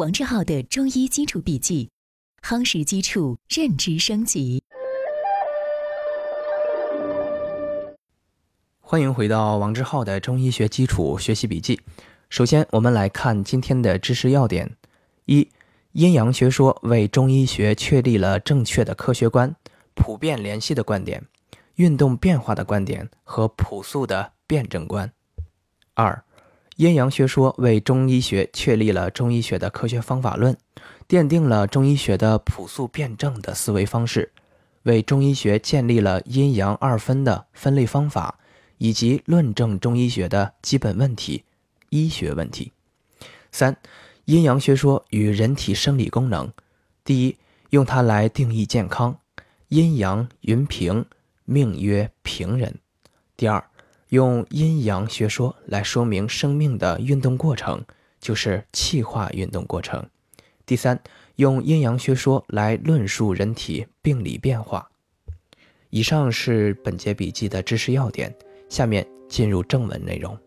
[0.00, 1.90] 王志浩的中医基础笔记，
[2.40, 4.64] 夯实基础，认知升级。
[8.80, 11.78] 欢迎回到王志浩的中医学基础学习笔记。
[12.30, 14.74] 首先，我们来看今天的知识要点：
[15.26, 15.46] 一、
[15.92, 19.54] 阴阳学说为中医学确立了正确的科学观、
[19.92, 21.22] 普遍联系的观点、
[21.74, 25.06] 运动变化的观点和朴素的辩证观；
[25.92, 26.24] 二、
[26.80, 30.56] 阴阳学说为中医学确立了中医学的科学方法论，
[31.06, 34.32] 奠定了中医学的朴素辩证的思维方式，
[34.84, 38.38] 为中医学建立了阴阳二分的分类方法。
[38.78, 41.44] 以及论证中医学的基本问题、
[41.90, 42.72] 医学问题。
[43.52, 43.76] 三、
[44.24, 46.50] 阴阳学说与人体生理功能。
[47.04, 47.36] 第一，
[47.68, 49.18] 用它来定义健康，
[49.68, 51.04] 阴阳云平，
[51.44, 52.74] 命曰平人。
[53.36, 53.62] 第二，
[54.10, 57.84] 用阴阳学说来说明生命的运动过程，
[58.20, 60.04] 就是气化运动过程。
[60.66, 61.00] 第三，
[61.36, 64.88] 用阴阳学说来论述人体病理变化。
[65.90, 68.34] 以上是本节笔记的知识要点。
[68.68, 70.38] 下面进入正文内容。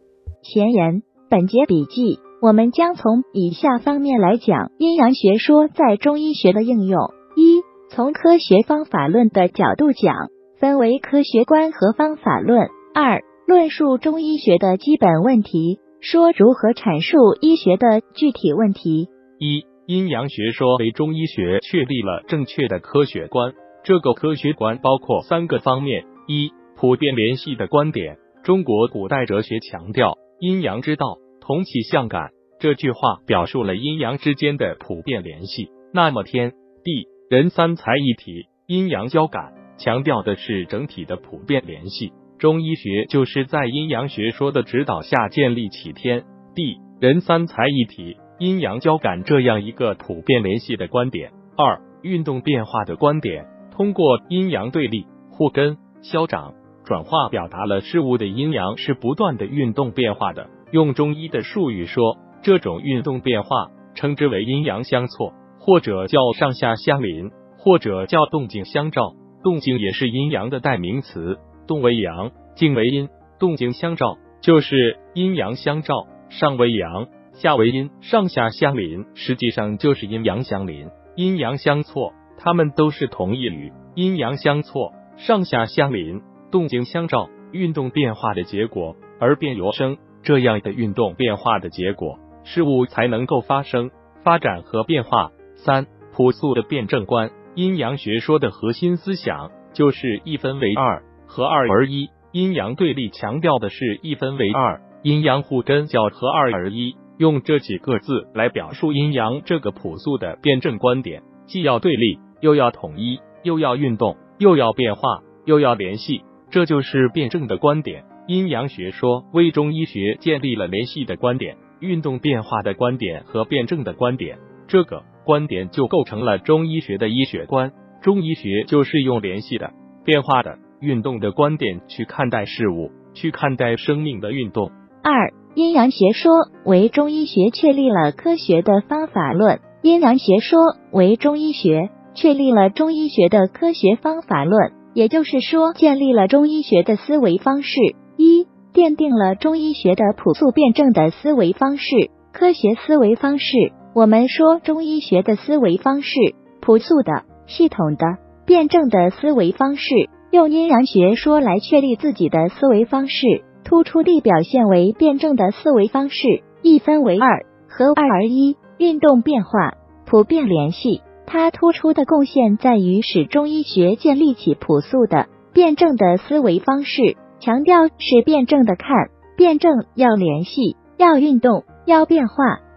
[0.42, 7.14] 前言：本节笔记，我们将从以下方面来讲阴阳学说在中医学的应用。
[7.36, 10.16] 一、从科学方法论的角度讲，
[10.60, 12.68] 分为科学观和方法论。
[12.94, 13.24] 二、
[13.54, 19.10] 论述中医学的基本问题，说如何阐述医学的具体问题。
[19.38, 23.54] 一、阴阳学说为中医学确立了正确的科学观。
[23.84, 32.32] 这个科学观包括三个方面：一、普遍联系的观点，中国古代哲学强调阴阳之道，同气相感。
[32.60, 35.70] 这句话表述了阴阳之间的普遍联系。
[35.94, 42.14] 那么天地人三才一体，阴阳交感，强调的是整体的普遍联系。
[42.44, 51.32] 中医学就是在阴阳学说的指导下建立起天地人三才一体、阴阳交感这样一个普遍联系的观点。
[51.56, 56.54] 二、运动变化的观点，通过阴阳对立、互根、消长。
[56.84, 60.50] 转化表达了事物的阴阳是不断的运动变化的。
[60.74, 69.14] 用中医的术语说，这种运动变化称之为阴阳相错，或者叫上下相邻，或者叫动静相照。
[69.46, 71.38] 动静也是阴阳的代名词，
[71.68, 73.10] 动为阳，静为阴，
[73.40, 75.36] 动静相照就是阴。
[75.36, 80.24] 阳相照，上为阳，下为阴，上下相邻，实际上就是阴。
[80.24, 80.90] 阳相邻。
[81.16, 81.38] 阴。
[81.38, 83.72] 阳相错，它们都是同义语。
[83.96, 84.18] 阴。
[84.18, 86.22] 阳相错，上下相邻。
[86.52, 93.90] 动静相照，运动变化的结果，而变由生，这样的运动变化的结果，事物才能够发生、
[94.24, 95.32] 发展和变化。
[95.56, 97.78] 三、朴素的辩证观，阴。
[97.78, 102.10] 阳学说的核心思想就是一分为二，合二而一。
[102.32, 106.96] 阴阳对立强调的是一分为二，阴阳互根叫合二而一。
[107.18, 115.02] 用这几个字来表述阴阳这个朴素的辩证观点，既要对立，又要统一，又要运动，又要变化，
[115.46, 116.22] 又要联系。
[116.52, 124.38] 这就是辩证的观点，阴阳学说为中医学建立了联系的观点、运动变化的观点和辩证的观点。
[124.68, 127.72] 这个观点就构成了中医学的医学观。
[128.04, 129.72] 中医学就是用联系的、
[130.04, 134.70] 变化的、运动的观点去看待事物，去看待生命的运动。
[135.02, 136.32] 二、阴阳学说
[136.66, 139.62] 为中医学确立了科学的方法论。
[139.82, 140.60] 阴阳学说
[140.92, 144.74] 为中医学确立了中医学的科学方法论。
[144.94, 147.80] 也就是说，建立了中医学的思维方式，
[148.16, 153.74] 一奠定了中医学的朴素辩证的思维方式、科学思维方式。
[153.96, 156.14] 我们说中医学的思维方式，
[156.62, 158.06] 朴素的、系统的、
[158.46, 169.76] 辩证的思维方式，用阴阳学说来确立自己的思维方式，突出地表现为辩证的思维方式，一分为二，合二而一，运动变化，
[170.08, 171.04] 普遍联系。
[171.28, 178.90] 它突出的贡献在于使中医学建立起朴素的、辩证的思维方式，强调是辩证的看，
[179.38, 182.34] 辩证要联系，要运动，要变化，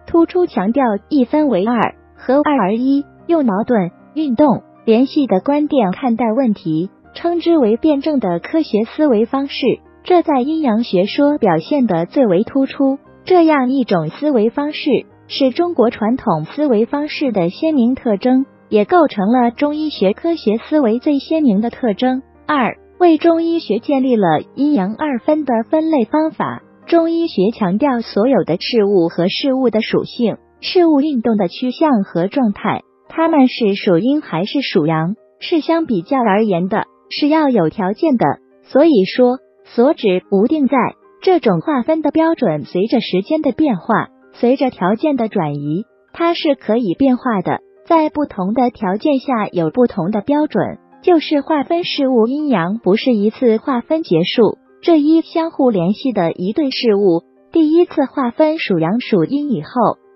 [0.07, 9.65] 突出强调一分为二，合二而一，用矛盾、运动、联系的观点看待问题，称之为辩证的科学思维方式。
[10.05, 12.99] 这在阴阳学说表现得最为突出。
[13.25, 15.07] 这样一种思维方式。
[15.29, 22.23] 是中国传统思维方式的鲜明特征，也构成了中医学科学思维最鲜明的特征。
[22.47, 26.63] 二、为中医学建立了阴阳二分的分类方法。
[26.87, 38.25] 中医学强调所有的事物和事物的属性、事物运动的趋向和状态，它们是属阴还是属阳，是相比较而言的，是要有条件的。
[38.63, 40.77] 所以说，所指无定在。
[41.23, 44.09] 这种划分的标准随着时间的变化。
[44.33, 50.79] 随着条件的转移，它是可以变化的，在不同的条件下有不同的标准。
[51.03, 57.23] 就是划分事物阴阳，不是一次划分结束，这一相互联系的一对事物。
[57.53, 59.71] 第一次划分属阳属阴以后，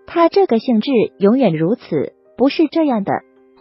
[0.07, 3.13] 它这个性质永远如此，不是这样的。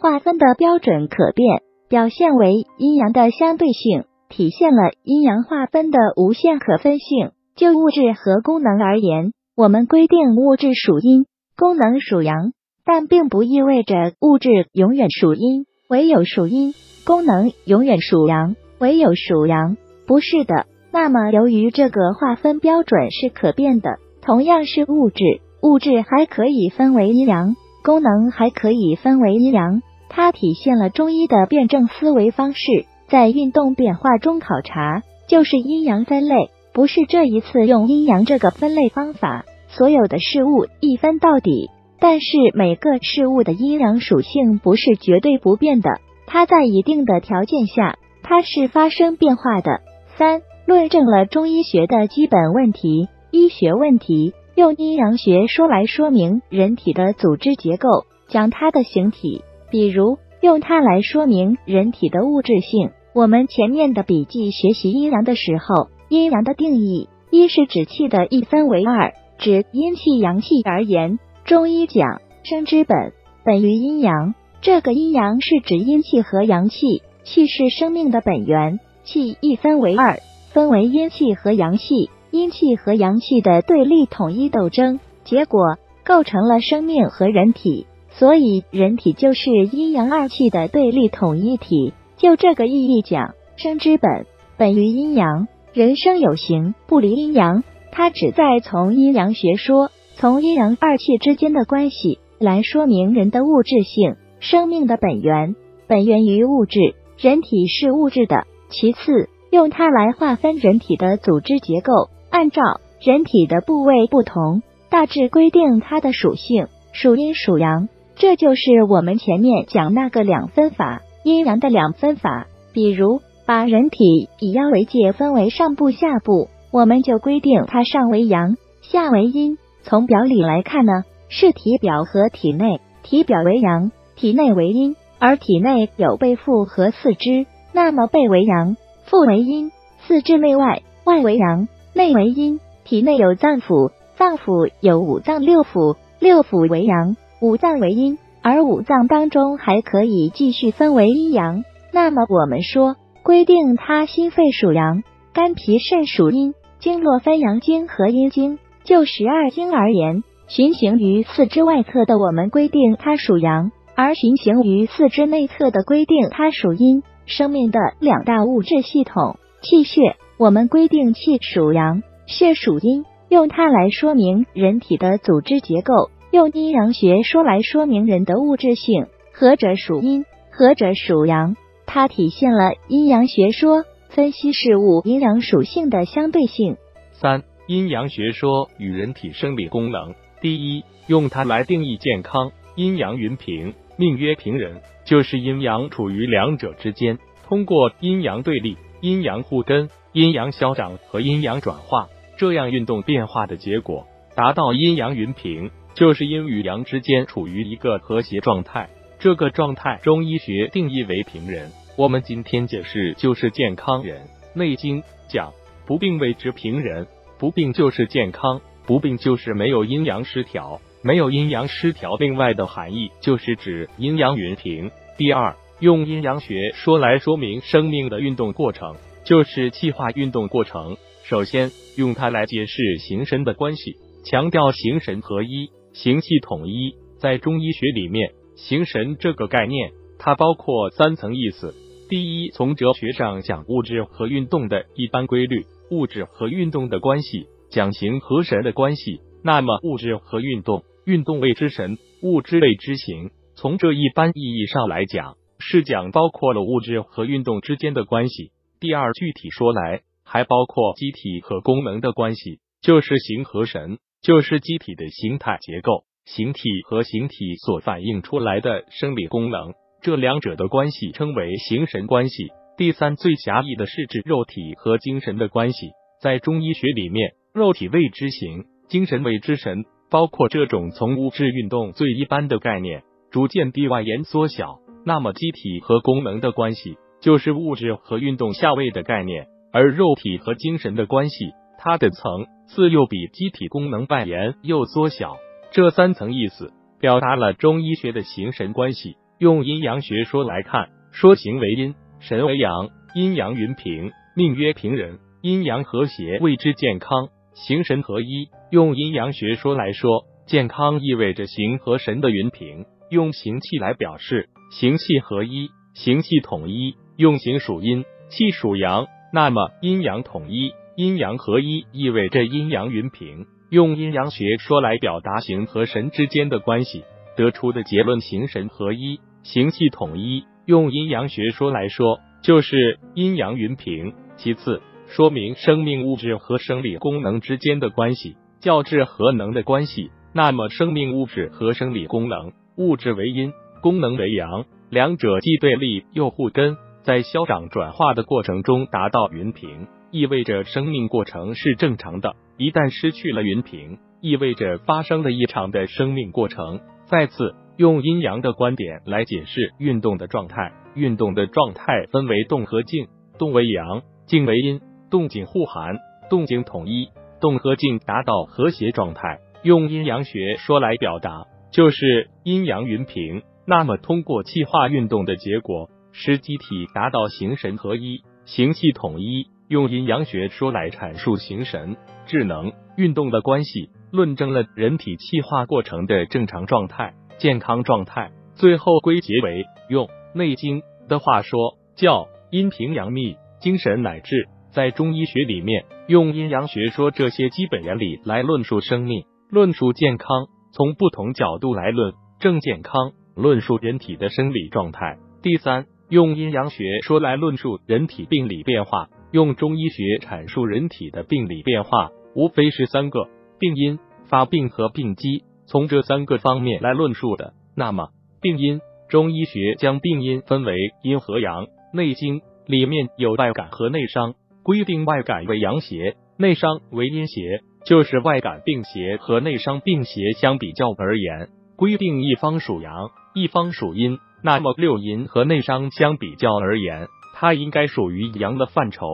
[0.02, 7.32] 划分的标准可变，表现为阴阳的相对性，体现了阴阳划分的无限可分性。
[7.56, 11.26] 就物质和功能而言，我们规定物质属阴，
[11.58, 12.54] 功能属阳，
[12.86, 16.76] 但并不意味着物质永远属阴，唯有属阴。
[17.08, 19.76] 功能永远属阳，唯有属阳，
[20.06, 20.68] 不是的。
[20.92, 25.24] 那么，由于这个划分标准是可变的，同样是物质，
[25.64, 29.82] 物质还可以分为阴阳，功能还可以分为阴阳。
[30.10, 41.70] 它体现了中医的辩证思维方式，在运动变化中考察就是阴阳分类，不是这一次用阴阳这个分类方法，所有的事物一分到底。
[42.02, 45.90] 但是每个事物的阴阳属性不是绝对不变的。
[46.28, 49.82] 它在一定的条件下，它是发生变化的。
[50.18, 53.10] 三、论证了中医学的基本问题。
[53.32, 62.92] 医学问题用阴阳学说来说明人体的组织结构，讲它的形体，比如用它来说明人体的物质性。
[63.14, 73.14] 我们前面的笔记学习阴阳的时候，阴阳的定义，一是指气的一分为二，指阴气阳气而言，中医讲生之本，
[73.44, 74.36] 本于阴阳。
[74.62, 80.20] 这个阴阳是指阴气和阳气，气是生命的本源，气一分为二，
[80.54, 91.94] 分为阴气和阳气，阴气和阳气的对立统一斗争，结果构成了生命和人体，所以人体就是阴阳二气的对立统一体。
[92.18, 94.26] 就这个意义讲，生之本
[94.58, 104.16] 本于阴阳，人生有形不离阴阳，它旨在从阴阳学说，从阴阳二气之间的关系来说明人的物质性。
[104.42, 105.56] 生命的本源
[105.88, 108.48] 本源于物质，人体是物质的。
[108.70, 112.62] 其次，用它来划分人体的组织结构，按照
[113.02, 117.90] 人体的部位不同，大致规定它的属性，属阴属阳。
[118.20, 122.48] 这就是我们前面讲那个两分法，阴阳的两分法。
[122.74, 129.58] 比如，把人体以腰为界，分为上部、下部，我们就规定它上为阳，下为阴。
[129.84, 133.90] 从表里来看呢，是体表和体内，体表为阳。
[134.18, 138.76] 体内为阴，而体内有背腹和四肢，那么背为阳，
[139.06, 139.70] 腹为阴；
[140.06, 142.60] 四肢内外，外为阳，内为阴。
[142.84, 148.18] 体内有脏腑，脏腑有五脏六腑，六腑为阳，五脏为阴。
[148.42, 151.64] 而五脏当中还可以继续分为阴阳。
[151.92, 155.04] 那么我们说，规定它心肺属阳，
[155.34, 158.60] 肝脾肾属阴，经络分阳经和阴经。
[158.86, 163.72] 就十二经而言，循行于四肢外侧的，我们规定它属阳。
[163.94, 167.04] 而循行于四肢内侧的规定，它属阴。
[167.26, 181.56] 生命的两大物质系统，气血，我们规定气属阳，血属阴，用它来说明人体的组织结构，用阴阳学说来说明人的物质性，何者属阴，何者属阳，
[181.88, 186.78] 它体现了阴阳学说分析事物阴阳属性的相对性。
[187.14, 190.14] 三、阴阳学说与人体生理功能。
[190.40, 193.74] 第一，用它来定义健康，阴阳云平。
[193.98, 197.18] 命曰平人，就是阴阳处于两者之间，
[197.48, 202.08] 通过阴阳对立、阴阳互根、阴阳消长和阴阳转化，
[202.38, 204.06] 这样运动变化的结果，
[204.36, 208.90] 达到阴阳云平，就是阴与阳之间处于一个和谐状态。
[209.20, 211.72] 这个状态，中医学定义为平人。
[211.98, 214.28] 我们今天解释就是健康人。
[214.54, 215.52] 内经讲
[215.86, 217.06] 不病谓之平人，
[217.38, 220.80] 不病就是健康，不病就是没有阴阳失调。
[221.02, 224.92] 没有阴阳失调，另外的含义就是指阴阳匀平。
[225.18, 230.98] 第二，用阴阳学说来说明生命的运动过程，就是气化运动过程。
[231.24, 236.96] 首先，用它来解释形神的关系，强调形神合一、形气统一。
[237.20, 241.76] 在中医学里面，形神这个概念，它包括三层意思。
[242.10, 249.20] 第一，从哲学上讲物质和运动的一般规律，物质和运动的关系，讲形和神的关系。
[249.44, 250.84] 那么，物质和运动。
[251.06, 253.32] 运动谓之神，物之谓之形。
[253.56, 258.52] 从这一般意义上来讲，是讲包括了物质和运动之间的关系。
[258.80, 272.50] 第二，具体说来，还包括机体和功能的关系，就是形和神，就是机体的形态结构，形体和形体所反映出来的生理功能，这两者的关系称为形神关系。
[272.78, 275.92] 第三，最狭义的是指肉体和精神的关系。
[276.22, 279.86] 在中医学里面，肉体谓之形，精神谓之神。
[280.12, 284.80] 包括这种从物质运动最一般的概念，逐渐地外延缩小。
[285.06, 295.38] 那么，机体和功能的关系就是物质和运动下位的概念，而肉体和精神的关系，它的层次又比机体功能外延又缩小。
[295.72, 299.16] 这三层意思表达了中医学的形神关系。
[299.38, 308.50] 用阴阳学说来看，说形为阴，神为阳，阴阳云平，命曰平人，阴阳和谐谓之健康，形神合一。
[308.70, 312.86] 用阴阳学说来说，健康意味着形和神的云平。
[313.10, 314.50] 用形气来表示。
[314.72, 323.46] 形气合一，形气统一，用形属阴，气属阳，那么阴阳统一、阴阳合一意味着阴阳云平。
[323.70, 327.06] 用阴阳学说来表达形和神之间的关系，
[327.38, 330.44] 得出的结论形神合一，形气统一。
[330.66, 334.14] 用阴阳学说来说，就是阴阳云平。
[334.36, 340.12] 其次，说明生命物质和生理功能之间的关系，较质和能的关系。
[340.34, 343.54] 那么，生命物质和生理功能，物质为阴。
[343.82, 352.36] 功能为阳，两者既对立又互根，在消长转化的过程中达到匀平，意味着生命过程是正常的。
[352.58, 356.80] 一旦失去了云平，意味着发生了异常的生命过程。
[357.06, 365.96] 再次用阴阳的观点来解释运动的状态，运动的状态分为动和静，动为阳，静为阴，动静互含，
[366.30, 369.40] 动静统一，动和静达到和谐状态。
[369.64, 373.44] 用阴阳学说来表达，就是阴阳云平。
[373.66, 379.48] 那么，通过气化运动的结果，使机体达到形神合一、形气统一。
[379.70, 381.96] 用阴阳学说来阐述形神、
[382.26, 388.32] 智能、运动的关系，论证了人体气化过程的正常状态、健康状态。
[388.56, 403.12] 最后归结为用《内经》的话说，叫阴平阳秘，精神乃至在中医学里面，用阴阳学说这些基本原理来论述生命、论述健康，从不同角度来论正健康。
[403.36, 405.18] 论述人体的生理状态。
[405.42, 409.08] 第三，用阴阳学说来论述人体病理变化。
[409.32, 413.28] 用中医学阐述人体的病理变化，无非是三个：
[413.60, 415.44] 病因、发病和病机。
[415.68, 417.54] 从这三个方面来论述的。
[417.76, 418.10] 那么，
[418.42, 421.68] 病因，中医学将病因分为阴和阳。
[421.94, 424.34] 内经里面有外感和内伤，
[424.64, 427.62] 规定外感为阳邪，内伤为阴邪。
[427.86, 433.10] 就是外感病邪和内伤病邪相比较而言，规定一方属阳。
[433.34, 437.08] 一方属阴，那么六淫和内伤相比较而言，
[437.40, 439.06] 它应该属于阳的范畴。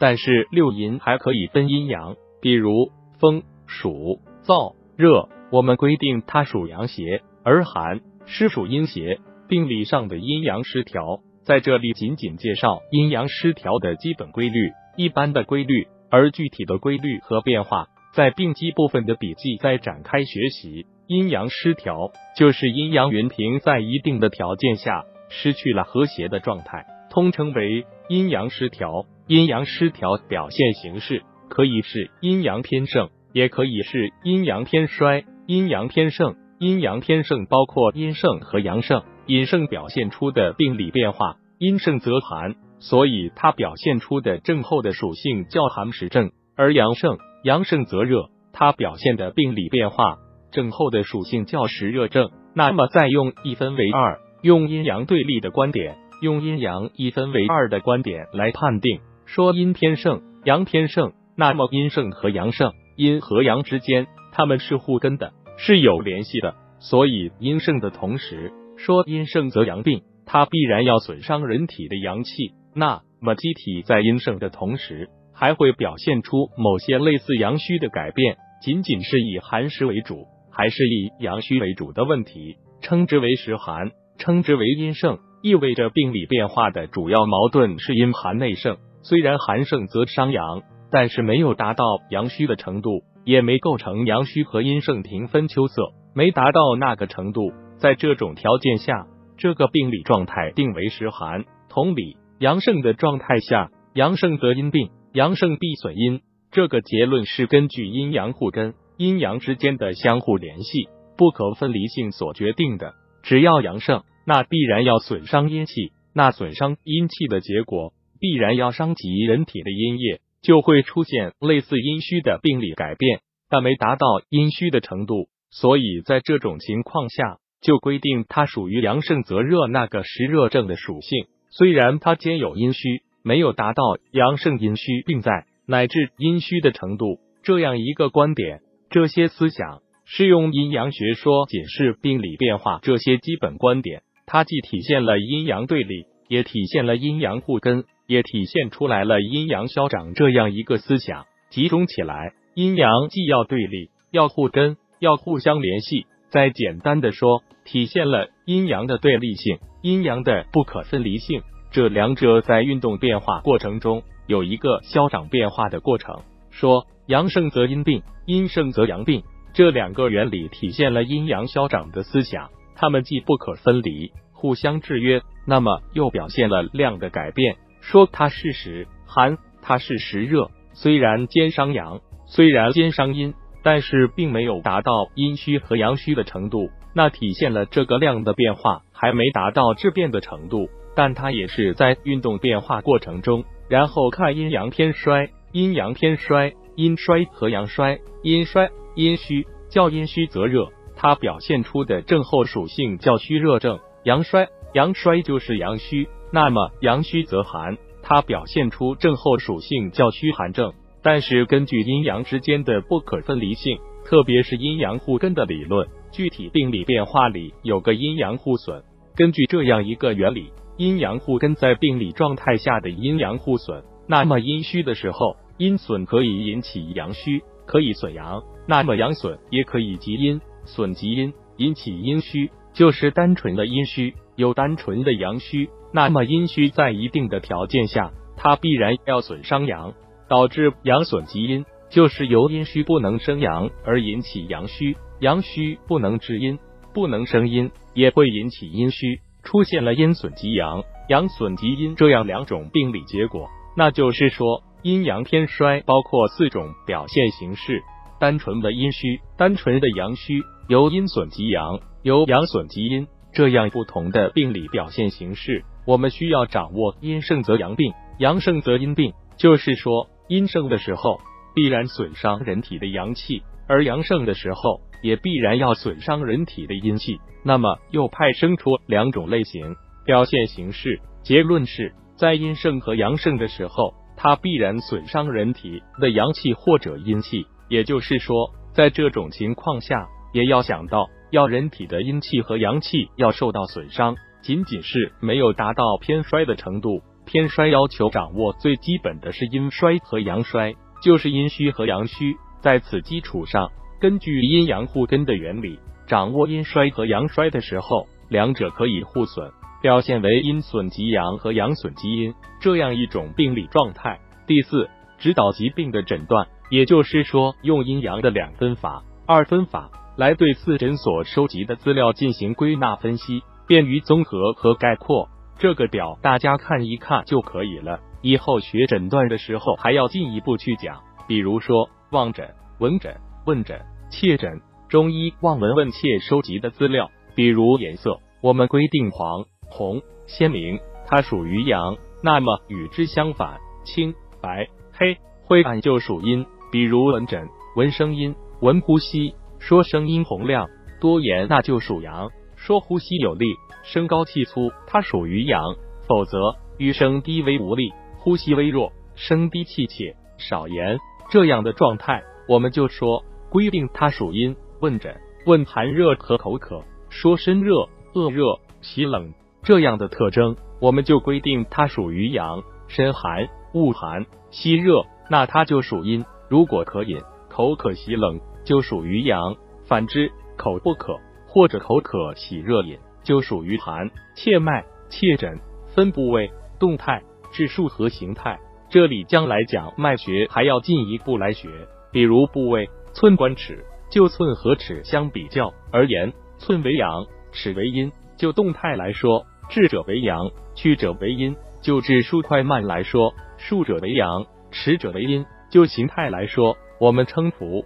[0.00, 9.20] 但是六淫还可以分阴阳，比如风、暑、燥、热，我们规定它属阳邪，而寒、湿属阴邪。
[9.46, 20.86] 病理上的阴阳失调，在这里仅仅介绍阴阳失调的基本规律、一般的规律，而具体的规律和变化，在病机部分的笔记再展开学习。
[21.06, 29.06] 阴阳失调就是阴阳云平，在一定的条件下失去了和谐的状态，通称为阴阳失调。
[29.28, 35.24] 阴阳失调表现形式可以是阴阳偏盛，也可以是阴阳偏衰。
[35.46, 39.04] 阴阳偏盛，阴阳偏盛包括阴盛和阳盛。
[39.26, 50.16] 阴盛表现出的病理变化，阴盛则寒，所以它表现出的症候的属性叫寒实症；而阳盛，阳盛则热，它表现的病理变化。
[50.50, 80.26] 症候的属性较实热症，那么再用一分为二，用阴阳对立的观点，用阴阳一分为二的观点来判定，说阴偏盛，阳偏盛，那么阴盛和阳盛，阴和阳之间，它们是互根的，是有联系的，所以阴盛的同时，说阴盛则阳病，它必然要损伤人体的阳气，那么机体在阴盛的同时，还会表现出某些类似阳虚的改变，仅仅是以寒湿为主。
[80.56, 88.78] 还是以阳虚为主的问题，称之为实寒，称之为阴盛，意味着病理变化的主要矛盾是阴寒内盛。
[89.02, 97.52] 虽然寒盛则伤阳，但是没有达到阳虚的程度，也没构成阳虚和阴盛平分秋色，没达到那个程度。
[97.76, 101.44] 在这种条件下，这个病理状态定为实寒。
[101.68, 106.22] 同理，阳盛的状态下，阳盛则阴病，阳盛必损阴。
[106.52, 108.72] 这个结论是根据阴阳互根。
[108.96, 112.94] 阴阳之间的相互联系、不可分离性所决定的。
[113.22, 125.28] 只要阳盛，那必然要损伤阴气，那损伤阴气的结果，必然要伤及人体的阴液，就会出现类似阴虚的病理改变，但没达到阴虚的程度。
[125.50, 131.26] 所以在这种情况下，就规定它属于阳盛则热那个实热症的属性。
[131.50, 138.60] 虽然它兼有阴虚，没有达到阳盛阴虚并在乃至阴虚的程度，这样一个观点。
[138.90, 144.02] 这些思想是用阴阳学说解释病理变化这些基本观点。
[144.26, 151.26] 它既体现了阴阳对立，也体现了阴阳互根，也体现出来了阴阳消长这样一个思想。
[151.50, 156.06] 集中起来，阴阳既要对立，要互根，要互相联系。
[156.30, 161.42] 再简单的说，体现了阴阳的对立性，阴阳的不可分离性。
[161.70, 166.22] 这两者在运动变化过程中有一个消长变化的过程。
[166.50, 177.56] 说阳盛则阴病，阴盛则阳病，这两个原理体现了阴阳消长的思想，它们既不可分离，互相制约，那么又表现了量的改变。
[177.80, 190.68] 说它是时寒，它是时热，虽然兼伤阳，虽然兼伤阴，但是并没有达到阴虚和阳虚的程度，那体现了这个量的变化还没达到质变的程度。
[190.96, 200.68] 但它也是在运动变化过程中，然后看阴阳偏衰、阴阳偏衰、阴衰和阳衰、阴衰、阴虚，较阴虚则热，
[201.04, 210.72] 它表现出的症候属性叫虚热症；阳衰，阳衰就是阳虚，那么阳虚则寒，它表现出症候属性叫虚寒症。
[211.02, 218.82] 但是根据阴阳之间的不可分离性，特别是阴阳互根的理论，具体病理变化里有个阴阳互损，
[219.14, 220.50] 根据这样一个原理。
[220.78, 235.68] 阴阳互根在病理状态下的阴阳互损，那么阴虚的时候，阴损可以引起阳虚，可以损阳；那么阳损也可以及阴，损及阴，引起阴虚，就是单纯的阴虚，有单纯的阳虚。
[235.92, 239.94] 那么阴虚在一定的条件下，它必然要损伤阳，
[240.28, 246.58] 导致阳损及阴，就是由阴虚不能生阳而引起阳虚，阳虚不能治阴，
[246.92, 249.20] 不能生阴，也会引起阴虚。
[249.44, 257.82] 出现了阴损及阳、阳损及阴这样两种病理结果，那就是说阴阳偏衰包括四种表现形式：
[258.18, 265.64] 单纯的阴虚、单纯的阳虚、由阴损及阳、由阳损及阴这样不同的病理表现形式。
[265.86, 271.20] 我们需要掌握阴盛则阳病，阳盛则阴病，就是说阴盛的时候
[271.54, 277.18] 必然损伤人体的阳气，而阳盛的时候也必然要损伤人体的阴气。
[277.44, 287.44] 那么又派生出两种类型表现形式，结论是在阴盛和阳盛的时候，它必然损伤人体的阳气或者阴气。
[287.68, 297.00] 也就是说，在这种情况下，也要想到要人体的阴气和阳气要受到损伤，仅仅是没有达到偏衰的程度。
[297.24, 302.34] 偏衰要求掌握最基本的是阴衰和阳衰，就是阴虚和阳虚。
[302.60, 303.70] 在此基础上，
[304.00, 305.78] 根据阴阳互根的原理。
[306.06, 314.18] 掌握阴衰和阳衰的时候，两者可以互损，表现为阴损及阳和阳损及阴这样一种病理状态。
[314.46, 325.28] 第四，指导疾病的诊断，也就是说，用阴阳的两分法、二分法来对四诊所收集的资料进行归纳分析，便于综合和概括。
[325.58, 332.48] 这个表大家看一看就可以了，以后学诊断的时候还要进一步去讲，比如说望诊、
[332.78, 334.60] 闻诊、问诊、切诊。
[334.88, 346.46] 中医望闻问切收集的资料，比如颜色，我们规定黄、红、鲜明，它属于阳；那么与之相反，青、白、黑、灰暗就属阴。
[346.70, 349.34] 比如闻诊，闻声音，闻呼吸，
[349.66, 350.68] 说声音洪亮
[351.00, 353.46] 多言，那就属阳；说呼吸有力，
[353.82, 355.74] 声高气粗，它属于阳。
[356.06, 360.98] 否则，语声低微无力，呼吸微弱，声低气切，少言，
[361.30, 364.54] 这样的状态，我们就说规定它属阴。
[364.80, 368.44] 问诊问寒热和口渴，说身热、恶热、
[368.82, 372.62] 喜冷这样的特征，我们就规定它属于阳。
[372.86, 376.22] 身寒、恶寒、吸热，那它就属阴。
[376.50, 379.56] 如果可饮、口渴、喜冷，就属于阳。
[379.86, 384.10] 反之，口不渴或者口渴、喜热饮，就属于寒。
[384.34, 385.58] 切脉、切诊
[385.94, 387.22] 分部位、动态、
[387.52, 388.58] 质数和形态。
[388.88, 391.68] 这里将来讲脉学还要进一步来学，
[392.10, 393.84] 比如部位，寸关尺。
[394.10, 398.12] 就寸和尺相比较而言，寸为阳，尺为阴。
[398.36, 401.56] 就动态来说，智者为阳，曲者为阴。
[401.80, 405.44] 就质数快慢来说，数者为阳，尺者为阴。
[405.70, 407.84] 就形态来说，我们称浮、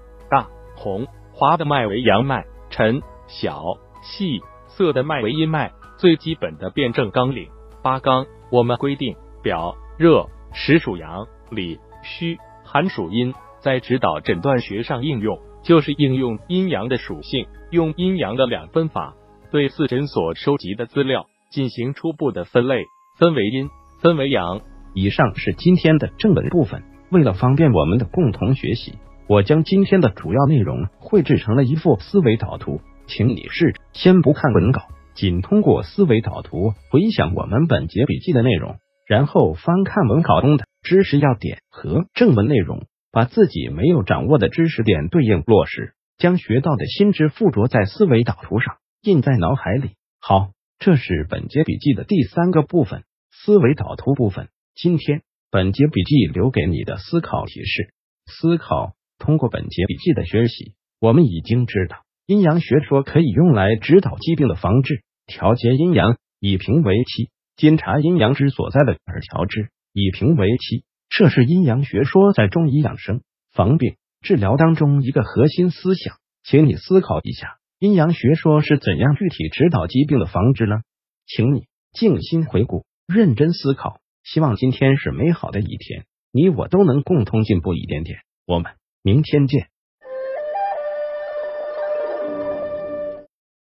[0.78, 3.62] 红、滑的脉为阳脉，沉、小、
[4.02, 5.72] 细、涩的脉为阴脉。
[5.98, 7.48] 最基本的辩证纲领
[7.82, 15.38] 八纲，我们规定表、热、实属阳，里、虚、寒属阴，在指导诊断学上应用。
[15.64, 19.14] 就是应用阴阳的属性，用阴阳的两分法
[19.50, 22.84] 对四诊所收集的资料进行初步的分类，
[23.18, 23.68] 分为阴，
[24.00, 24.60] 分为阳。
[24.94, 26.84] 以上是今天的正文部分。
[27.10, 28.94] 为了方便我们的共同学习，
[29.28, 49.90] 我将今天的主要内容绘制成了一幅思维导图，请你试着先不看文稿，仅通过思维导图回想我们本节笔记的内容，然后翻看文稿中的知识要点和正文内容，把自己没有掌握的知识点对应落实，将学到的新知附着在思维导图上，印在脑海里。
[50.22, 54.48] 好，这是本节笔记的第三个部分——思维导图部分。
[54.74, 57.92] 今天本节笔记留给你的思考提示：
[58.24, 58.94] 思考。
[59.18, 70.84] 通过本节笔记的学习，我们已经知道阴阳学说可以用来指导疾病的防治，调节阴阳，以平为期，监察阴阳之所在的而调之，以平为期。
[71.08, 76.16] 这是阴阳学说在中医养生、防病、治疗当中一个核心思想。
[76.44, 80.76] 请你思考一下，阴阳学说是怎样具体指导疾病的防治呢？
[81.26, 84.00] 请你静心回顾，认真思考。
[84.22, 88.20] 希望今天是美好的一天，你我都能共同进步一点点。
[88.46, 88.72] 我们。
[89.08, 89.70] 明天见。